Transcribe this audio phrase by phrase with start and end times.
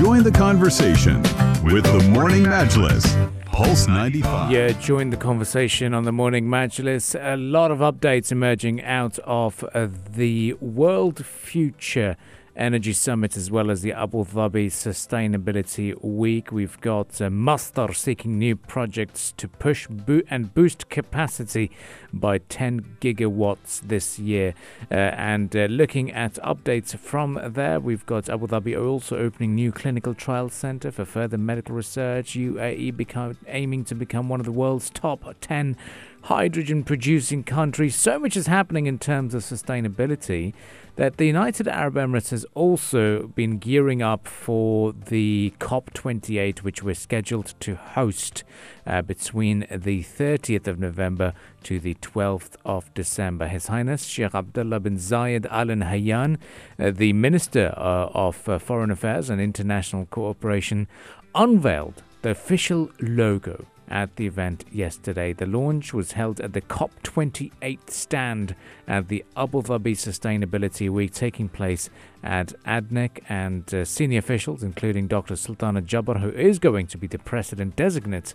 [0.00, 1.20] Join the conversation
[1.62, 3.04] with the Morning Majlis.
[3.44, 4.50] Pulse 95.
[4.50, 7.14] Yeah, join the conversation on the morning Majlis.
[7.22, 12.16] A lot of updates emerging out of uh, the World Future
[12.60, 16.52] Energy Summit as well as the Abu Dhabi Sustainability Week.
[16.52, 21.70] We've got uh, Masdar seeking new projects to push bo- and boost capacity
[22.12, 24.52] by 10 gigawatts this year.
[24.90, 29.72] Uh, and uh, looking at updates from there, we've got Abu Dhabi also opening new
[29.72, 32.34] clinical trial center for further medical research.
[32.34, 35.78] UAE become, aiming to become one of the world's top 10
[36.22, 37.96] hydrogen producing countries.
[37.96, 40.52] So much is happening in terms of sustainability
[40.96, 46.94] that the United Arab Emirates has also been gearing up for the COP28, which we're
[46.94, 48.44] scheduled to host
[48.86, 53.46] uh, between the 30th of November to the 12th of December.
[53.46, 56.36] His Highness Sheikh Abdullah bin Zayed Al Nahyan,
[56.78, 60.86] uh, the Minister uh, of uh, Foreign Affairs and International Cooperation,
[61.34, 65.32] unveiled the official logo at the event yesterday.
[65.32, 68.54] The launch was held at the COP28 stand
[68.86, 71.90] at the Abu Dhabi Sustainability Week, taking place
[72.22, 75.36] at ADNEC, and uh, senior officials, including Dr.
[75.36, 78.34] Sultan Al Jaber, who is going to be the president designate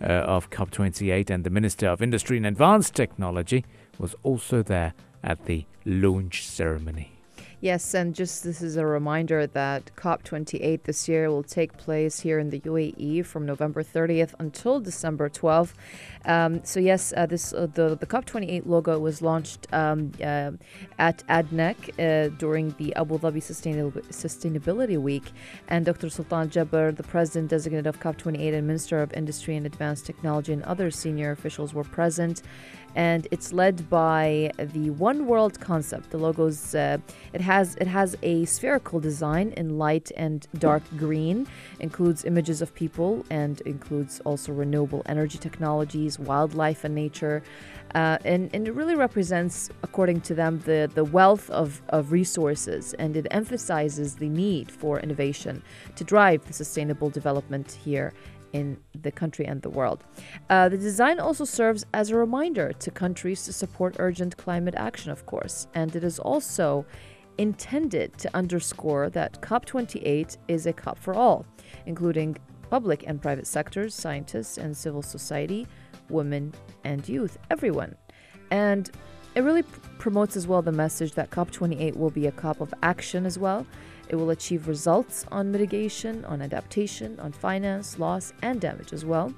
[0.00, 3.64] uh, of COP28, and the Minister of Industry and Advanced Technology,
[3.98, 7.13] was also there at the launch ceremony.
[7.64, 12.38] Yes, and just this is a reminder that COP28 this year will take place here
[12.38, 15.72] in the UAE from November 30th until December 12th.
[16.26, 20.50] Um, so yes, uh, this uh, the the COP28 logo was launched um, uh,
[20.98, 25.32] at ADNEC uh, during the Abu Dhabi Sustainab- Sustainability Week,
[25.68, 26.10] and Dr.
[26.10, 30.62] Sultan Jaber, the president designate of COP28 and Minister of Industry and Advanced Technology, and
[30.64, 32.42] other senior officials were present
[32.94, 36.10] and it's led by the One World concept.
[36.10, 36.98] The logo's uh,
[37.32, 41.46] it has it has a spherical design in light and dark green,
[41.78, 47.42] includes images of people and includes also renewable energy technologies, wildlife and nature.
[47.94, 52.92] Uh, and, and it really represents, according to them, the, the wealth of, of resources
[52.94, 55.62] and it emphasizes the need for innovation
[55.94, 58.12] to drive the sustainable development here
[58.52, 60.02] in the country and the world.
[60.48, 65.10] Uh, the design also serves as a reminder to countries to support urgent climate action,
[65.10, 66.86] of course, and it is also
[67.38, 71.46] intended to underscore that COP28 is a COP for all,
[71.86, 72.36] including
[72.70, 75.66] public and private sectors, scientists and civil society,
[76.08, 76.52] women
[76.84, 77.94] and youth, everyone.
[78.50, 78.90] And
[79.34, 82.72] it really pr- promotes as well the message that COP28 will be a COP of
[82.82, 83.66] action as well.
[84.08, 89.34] It will achieve results on mitigation, on adaptation, on finance, loss, and damage as well.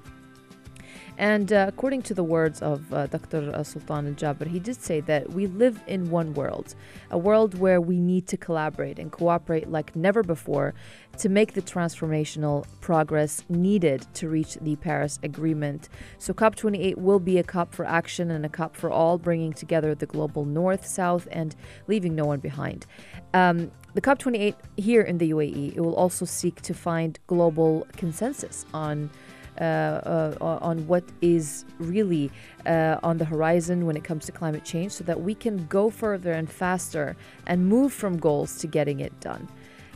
[1.18, 3.52] And uh, according to the words of uh, Dr.
[3.64, 6.74] Sultan Al Jaber, he did say that we live in one world,
[7.10, 10.74] a world where we need to collaborate and cooperate like never before
[11.18, 15.88] to make the transformational progress needed to reach the Paris Agreement.
[16.18, 19.94] So, COP28 will be a COP for action and a COP for all, bringing together
[19.94, 21.56] the global north, south, and
[21.86, 22.86] leaving no one behind.
[23.32, 28.66] Um, the COP28 here in the UAE, it will also seek to find global consensus
[28.74, 32.30] on uh, uh, on what is really
[32.66, 35.90] uh, on the horizon when it comes to climate change so that we can go
[35.90, 39.48] further and faster and move from goals to getting it done.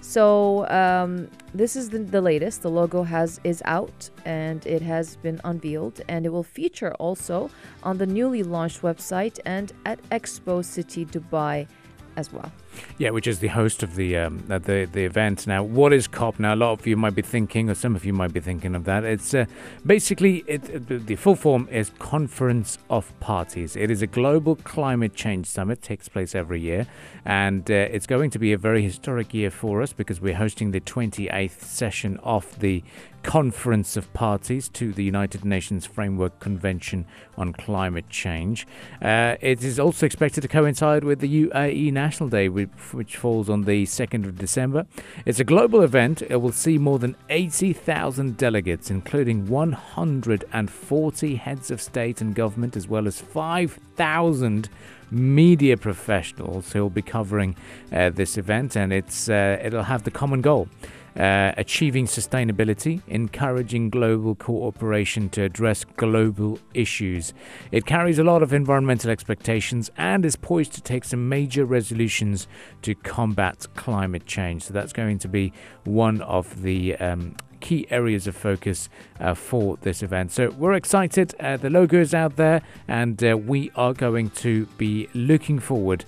[0.03, 2.63] So um, this is the, the latest.
[2.63, 7.51] The logo has is out and it has been unveiled, and it will feature also
[7.83, 11.67] on the newly launched website and at Expo City Dubai
[12.21, 12.53] as well.
[12.99, 15.47] Yeah, which is the host of the um, uh, the the event.
[15.47, 16.39] Now, what is COP?
[16.39, 18.75] Now, a lot of you might be thinking, or some of you might be thinking
[18.75, 19.05] of that.
[19.05, 19.47] It's uh,
[19.85, 23.75] basically it, it, the full form is Conference of Parties.
[23.75, 25.83] It is a global climate change summit.
[25.83, 26.87] takes place every year,
[27.25, 30.71] and uh, it's going to be a very historic year for us because we're hosting
[30.71, 32.85] the 28th session of the
[33.23, 37.05] Conference of Parties to the United Nations Framework Convention
[37.37, 38.67] on Climate Change.
[39.03, 43.65] Uh, it is also expected to coincide with the UAE National Day, which falls on
[43.65, 44.87] the 2nd of December.
[45.27, 46.23] It's a global event.
[46.23, 52.89] It will see more than 80,000 delegates, including 140 heads of state and government, as
[52.89, 54.69] well as 5,000
[55.11, 57.57] media professionals who will be covering
[57.93, 60.69] uh, this event, and it's uh, it'll have the common goal
[61.17, 67.33] uh, achieving sustainability, encouraging global cooperation to address global issues.
[67.73, 72.47] It carries a lot of environmental expectations and is poised to take some major resolutions
[72.83, 74.65] to combat climate change.
[74.65, 75.53] So that's going to be
[75.85, 78.89] one of the um, key areas of focus
[79.21, 80.33] uh, for this event.
[80.33, 81.35] So we're excited.
[81.39, 86.05] Uh, the logo is out there, and uh, we are going to be looking forward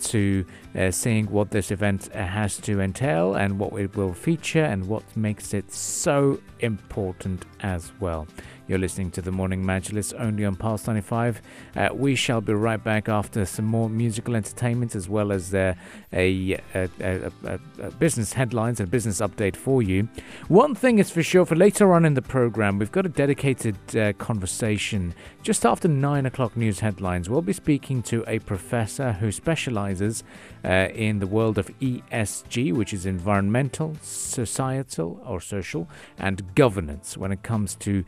[0.00, 0.44] to
[0.90, 5.54] seeing what this event has to entail and what it will feature and what makes
[5.54, 8.26] it so important as well.
[8.68, 11.40] You're listening to the Morning Majlis only on Pulse 95.
[11.74, 15.72] Uh, we shall be right back after some more musical entertainment as well as uh,
[16.12, 17.32] a, a, a,
[17.80, 20.06] a, business headlines and business update for you.
[20.48, 23.78] One thing is for sure for later on in the program, we've got a dedicated
[23.96, 27.30] uh, conversation just after 9 o'clock news headlines.
[27.30, 30.24] We'll be speaking to a professor who specializes
[30.62, 35.88] uh, in the world of ESG, which is environmental, societal, or social,
[36.18, 38.04] and governance when it comes to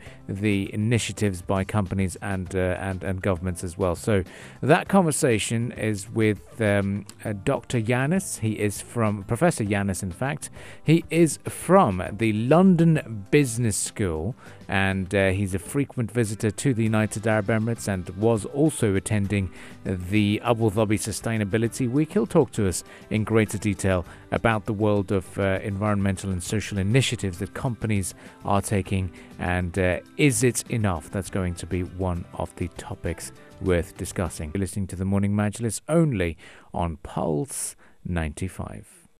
[0.51, 3.95] the initiatives by companies and uh, and and governments as well.
[3.95, 4.23] So
[4.61, 7.79] that conversation is with um, uh, Dr.
[7.79, 8.39] Yanis.
[8.39, 10.03] He is from Professor Yanis.
[10.03, 10.49] In fact,
[10.83, 12.91] he is from the London
[13.31, 14.35] Business School
[14.71, 19.51] and uh, he's a frequent visitor to the United Arab Emirates and was also attending
[19.83, 22.13] the Abu Dhabi Sustainability Week.
[22.13, 26.77] He'll talk to us in greater detail about the world of uh, environmental and social
[26.77, 28.13] initiatives that companies
[28.45, 31.11] are taking, and uh, is it enough?
[31.11, 34.51] That's going to be one of the topics worth discussing.
[34.53, 36.37] You're listening to the Morning Majlis only
[36.73, 37.75] on Pulse
[38.05, 39.00] 95.